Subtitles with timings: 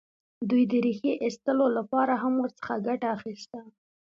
[0.49, 3.59] دوی د ریښې ایستلو لپاره هم ورڅخه ګټه اخیسته.